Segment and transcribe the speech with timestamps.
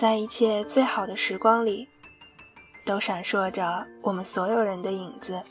[0.00, 1.88] 在一切最好的时光里，
[2.86, 5.42] 都闪烁着我们所有人的影子。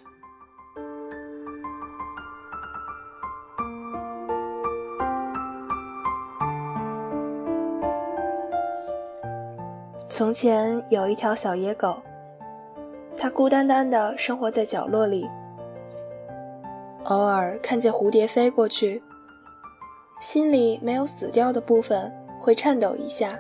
[10.08, 12.02] 从前有一条小野狗，
[13.18, 15.28] 它孤单单的生活在角落里，
[17.04, 19.04] 偶尔看见蝴蝶飞过去，
[20.22, 22.10] 心里没有死掉的部分
[22.40, 23.38] 会颤抖一下。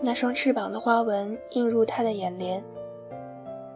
[0.00, 2.62] 那双翅膀的花纹映入他的眼帘，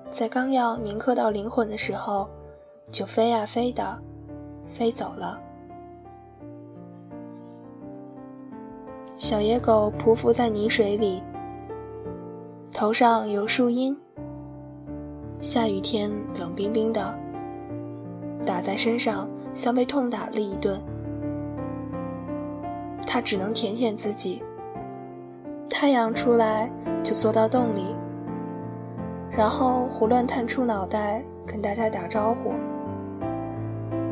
[0.08, 2.30] 在刚要铭刻到灵魂的时候，
[2.92, 4.00] 就飞呀飞的，
[4.64, 5.40] 飞走了。
[9.16, 11.22] 小野狗匍匐在泥水里，
[12.70, 13.96] 头上有树荫，
[15.40, 17.18] 下雨天冷冰冰的，
[18.46, 20.80] 打在身上像被痛打了一顿。
[23.04, 24.40] 它只能舔舔自己。
[25.82, 26.70] 太阳出来
[27.02, 27.96] 就缩到洞里，
[29.32, 32.52] 然后胡乱探出脑袋跟大家打招呼。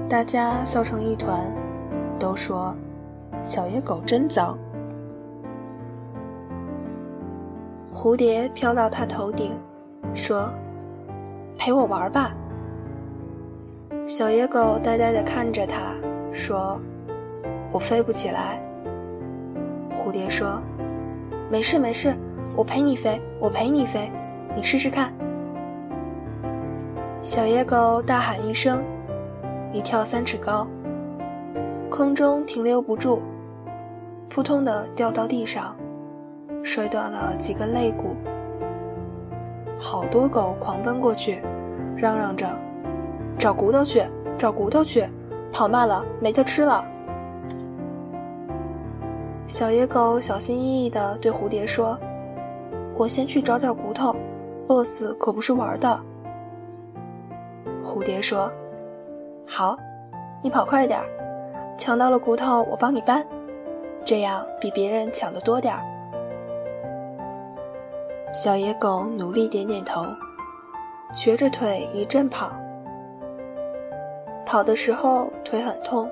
[0.09, 1.55] 大家笑成一团，
[2.19, 2.77] 都说
[3.41, 4.59] 小野狗真脏。
[7.95, 9.57] 蝴蝶飘到他头顶，
[10.13, 10.53] 说
[11.57, 12.35] ：“陪我玩吧。”
[14.09, 15.95] 小野狗呆呆地看着他，
[16.33, 16.81] 说
[17.71, 18.61] ：“我飞不起来。”
[19.95, 20.61] 蝴蝶说。
[21.51, 22.15] 没事没事，
[22.55, 24.09] 我陪你飞，我陪你飞，
[24.55, 25.12] 你试试看。
[27.23, 28.81] 小野狗大喊一声，
[29.73, 30.69] 一跳三尺高，
[31.91, 33.20] 空中停留不住，
[34.29, 35.75] 扑通的掉到地上，
[36.62, 38.14] 摔断了几根肋骨。
[39.77, 41.42] 好多狗狂奔过去，
[41.97, 42.47] 嚷嚷着
[43.37, 44.05] ：“找骨头去，
[44.39, 45.05] 找骨头去，
[45.53, 46.85] 跑慢了没得吃了。”
[49.51, 51.98] 小野狗小心翼翼地对蝴蝶说
[52.95, 54.14] ：“我先去找点骨头，
[54.69, 56.01] 饿死可不是玩的。”
[57.83, 58.48] 蝴蝶说
[59.45, 59.77] ：“好，
[60.41, 61.01] 你跑快点，
[61.77, 63.27] 抢到了骨头我帮你搬，
[64.05, 65.83] 这样比别人抢的多点儿。”
[68.33, 70.07] 小野狗努力点点头，
[71.13, 72.53] 瘸着腿一阵跑。
[74.47, 76.08] 跑的时候腿很痛，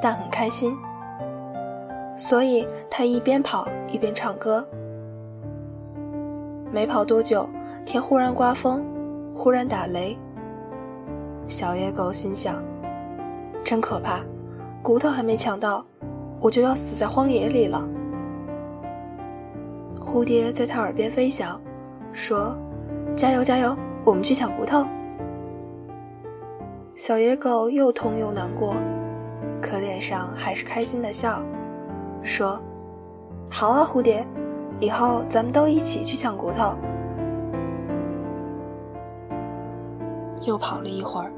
[0.00, 0.72] 但很开心。
[2.16, 4.66] 所以他一边跑一边唱歌。
[6.72, 7.48] 没跑多久，
[7.84, 8.84] 天忽然刮风，
[9.34, 10.16] 忽然打雷。
[11.46, 12.62] 小野狗心想：
[13.62, 14.20] 真可怕，
[14.82, 15.84] 骨头还没抢到，
[16.40, 17.86] 我就要死在荒野里了。
[20.00, 21.60] 蝴蝶在他耳边飞翔，
[22.12, 22.56] 说
[23.16, 24.84] ：“加油，加油，我们去抢骨头。”
[26.94, 28.76] 小野狗又痛又难过，
[29.60, 31.42] 可脸上还是开心的笑。
[32.24, 32.58] 说
[33.52, 34.26] ：“好啊，蝴蝶，
[34.80, 36.74] 以后咱们都一起去抢骨头。”
[40.46, 41.30] 又跑了一会儿，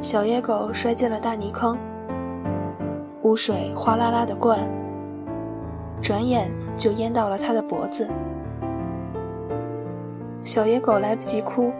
[0.00, 1.76] 小野狗摔进了大泥坑，
[3.22, 4.58] 污水哗啦啦的灌，
[6.00, 8.08] 转眼就淹到了它的脖子。
[10.44, 11.72] 小野狗来不及哭，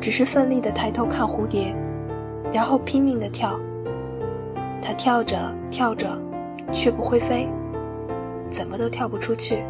[0.00, 1.76] 只是奋力的抬头看蝴蝶，
[2.50, 3.60] 然后拼命的跳。
[4.80, 5.36] 它跳着
[5.70, 6.23] 跳着。
[6.72, 7.48] 却不会飞，
[8.50, 9.64] 怎么都跳不出去。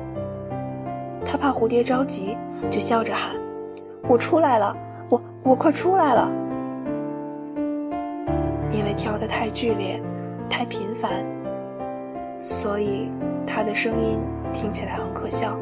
[1.25, 2.37] 他怕蝴蝶着急，
[2.71, 3.35] 就笑着喊
[4.09, 4.77] ：“我出来了，
[5.09, 6.31] 我我快出来了！”
[8.71, 10.01] 因为跳得太剧烈、
[10.49, 11.25] 太频繁，
[12.41, 13.11] 所以
[13.47, 14.21] 他的声音
[14.53, 15.59] 听起来很可笑。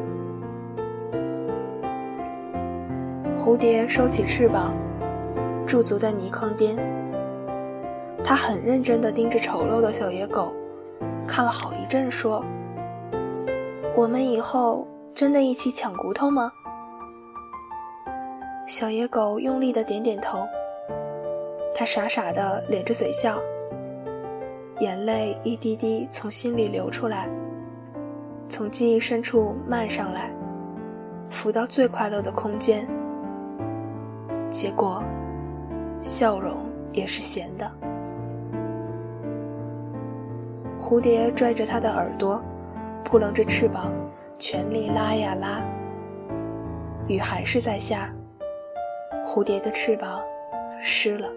[3.37, 4.73] 蝴蝶收起翅膀，
[5.65, 6.75] 驻足在泥坑边，
[8.23, 10.53] 他很认真地盯着丑陋的小野狗。
[11.27, 12.43] 看了好一阵，说
[13.95, 16.51] ：“我们以后真的一起抢骨头吗？”
[18.67, 20.45] 小野狗用力的点点头。
[21.75, 23.39] 他傻傻的咧着嘴笑，
[24.79, 27.27] 眼泪一滴滴从心里流出来，
[28.47, 30.31] 从记忆深处漫上来，
[31.31, 32.87] 浮到最快乐的空间。
[34.51, 35.03] 结果，
[35.99, 36.57] 笑容
[36.91, 37.69] 也是咸的。
[40.83, 42.43] 蝴蝶拽着它的耳朵，
[43.05, 43.89] 扑棱着翅膀，
[44.37, 45.63] 全力拉呀拉。
[47.07, 48.13] 雨还是在下，
[49.25, 50.21] 蝴蝶的翅膀
[50.81, 51.29] 湿了。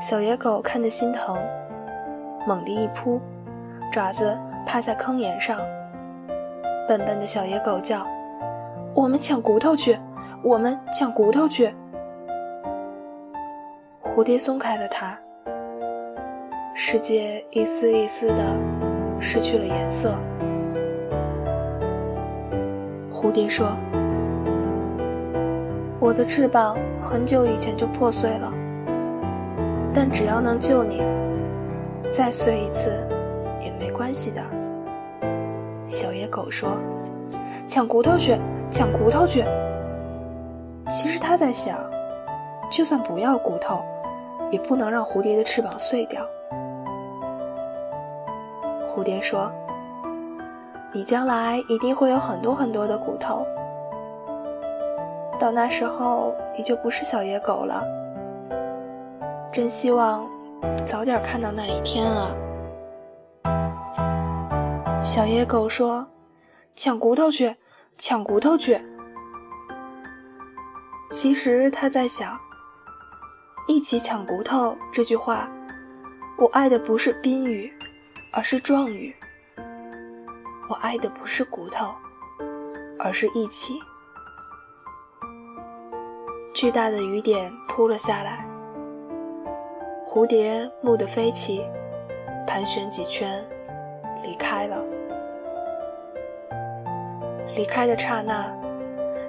[0.00, 1.36] 小野狗看得心疼，
[2.46, 3.20] 猛地一扑，
[3.90, 5.58] 爪子趴在坑沿上。
[6.86, 8.06] 笨笨的小野狗叫
[8.94, 9.98] ：“我们抢骨头去！
[10.44, 11.74] 我们抢骨头去！”
[14.00, 15.18] 蝴蝶松开了它。
[16.74, 18.42] 世界一丝一丝的
[19.20, 20.14] 失去了颜色，
[23.12, 23.76] 蝴蝶说
[26.00, 28.50] ：“我的翅膀很久以前就破碎了，
[29.92, 31.02] 但只要能救你，
[32.10, 33.06] 再碎一次
[33.60, 34.40] 也没关系的。”
[35.84, 36.78] 小野狗说
[37.68, 38.34] ：“抢骨头去，
[38.70, 39.44] 抢骨头去！”
[40.88, 41.78] 其实他在想，
[42.70, 43.84] 就算不要骨头，
[44.50, 46.26] 也不能让蝴蝶的翅膀碎掉。
[48.92, 49.50] 蝴蝶说。
[50.94, 53.46] 你将来一定会有很多很多的骨头，
[55.38, 57.82] 到那时候你就不是小野狗了。
[59.50, 60.28] 真希望
[60.84, 62.36] 早点看到那一天啊！
[65.02, 66.06] 小野狗说
[66.76, 67.56] ：“抢骨头去，
[67.96, 68.78] 抢骨头去。”
[71.10, 72.38] 其实他在想
[73.66, 75.48] ，“一起抢骨头”这句话，
[76.36, 77.72] 我爱的不是宾语，
[78.32, 79.14] 而是状语。
[80.68, 81.94] 我爱的不是骨头，
[82.98, 83.78] 而是一起。
[86.54, 88.46] 巨大的雨点扑了下来，
[90.06, 91.62] 蝴蝶蓦地飞起，
[92.46, 93.44] 盘旋几圈，
[94.22, 94.82] 离开了。
[97.54, 98.50] 离开的刹那，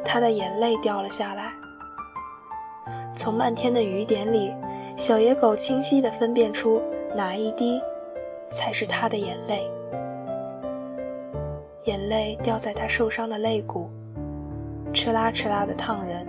[0.06, 1.54] 他的眼泪掉了下来。
[3.14, 4.56] 从漫天的雨点里，
[4.96, 6.82] 小野狗清晰地分辨出
[7.14, 7.82] 哪一滴
[8.54, 9.70] 才是他的眼泪。
[11.86, 13.90] 眼泪掉在他受伤的肋骨，
[14.94, 16.26] 哧啦哧啦的烫人。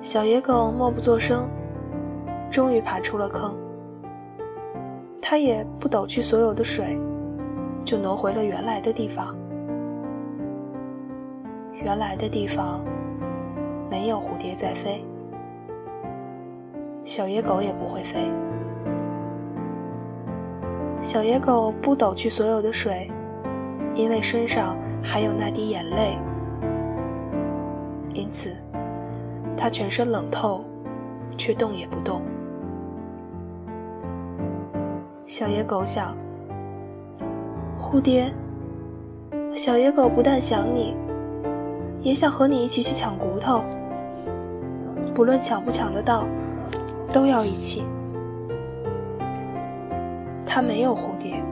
[0.00, 1.48] 小野狗默不作声，
[2.50, 3.56] 终于爬出了坑。
[5.20, 6.96] 它也不抖去所有的水，
[7.84, 9.34] 就挪回了原来的地方。
[11.72, 12.84] 原来的地方
[13.90, 15.02] 没有蝴蝶在飞，
[17.04, 18.30] 小野狗也不会飞。
[21.04, 23.10] 小野狗不抖去所有的水，
[23.94, 26.18] 因为身上还有那滴眼泪，
[28.14, 28.56] 因此
[29.54, 30.64] 它全身冷透，
[31.36, 32.22] 却动也不动。
[35.26, 36.16] 小野狗想：
[37.78, 38.32] 蝴蝶，
[39.52, 40.96] 小野狗不但想你，
[42.00, 43.62] 也想和你一起去抢骨头，
[45.14, 46.24] 不论抢不抢得到，
[47.12, 47.84] 都要一起。
[50.56, 51.42] 它没有蝴蝶，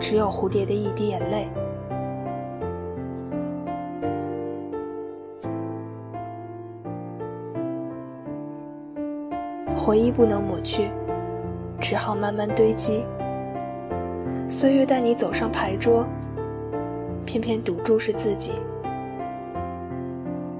[0.00, 1.46] 只有蝴蝶的一滴眼泪。
[9.76, 10.88] 回忆不能抹去，
[11.78, 13.04] 只好慢慢堆积。
[14.48, 16.06] 岁月带你走上牌桌，
[17.26, 18.52] 偏偏赌注是自己。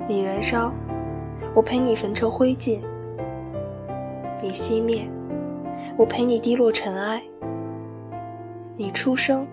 [0.07, 0.71] 你燃烧，
[1.55, 2.83] 我陪你焚成灰烬；
[4.43, 5.09] 你熄灭。
[5.97, 7.23] 我陪你低落尘埃，
[8.77, 9.47] 你出生；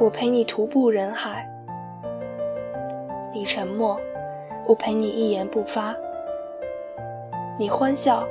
[0.00, 1.46] 我陪你徒步人海，
[3.32, 3.98] 你沉默；
[4.66, 5.94] 我陪你一言不发，
[7.58, 8.24] 你欢笑；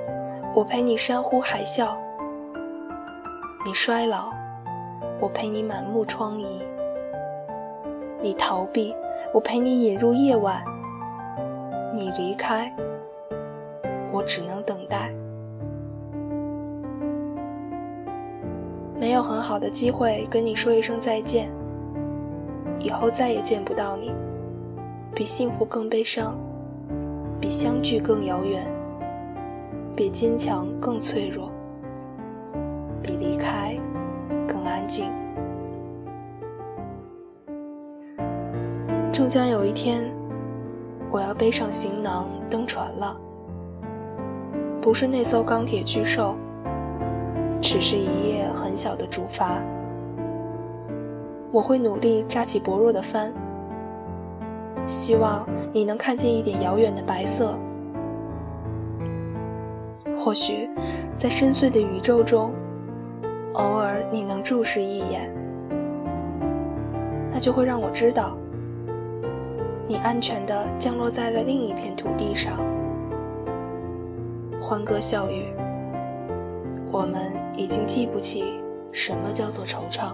[0.55, 1.95] 我陪你山呼海啸，
[3.65, 4.31] 你衰老；
[5.19, 6.45] 我陪你满目疮痍，
[8.21, 8.95] 你逃避；
[9.33, 10.63] 我陪你引入夜晚，
[11.93, 12.71] 你离开；
[14.11, 15.11] 我只能等待。
[18.99, 21.51] 没有很好的机会跟你说一声再见，
[22.79, 24.11] 以后再也见不到你，
[25.13, 26.35] 比幸福更悲伤，
[27.39, 28.67] 比相聚更遥远，
[29.95, 31.51] 比坚强更脆弱，
[33.03, 33.77] 比离开
[34.47, 35.11] 更安静。
[39.13, 40.11] 终将有一天，
[41.11, 43.15] 我要背上行囊登船了，
[44.81, 46.35] 不是那艘钢铁巨兽。
[47.59, 49.59] 只是一叶很小的竹筏，
[51.51, 53.33] 我会努力扎起薄弱的帆，
[54.85, 57.57] 希望你能看见一点遥远的白色。
[60.17, 60.69] 或许
[61.17, 62.53] 在深邃的宇宙中，
[63.53, 65.29] 偶尔你能注视一眼，
[67.31, 68.37] 那就会让我知道，
[69.87, 72.59] 你安全地降落在了另一片土地上，
[74.61, 75.51] 欢歌笑语。
[76.89, 77.21] 我们
[77.53, 78.43] 已经记不起
[78.91, 80.13] 什么叫做惆怅。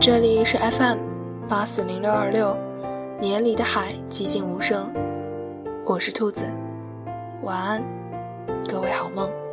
[0.00, 0.98] 这里是 FM
[1.48, 2.54] 八四零六二六，
[3.18, 4.92] 年里的海寂静无声。
[5.86, 6.44] 我是兔子，
[7.42, 7.82] 晚安，
[8.68, 9.43] 各位好梦。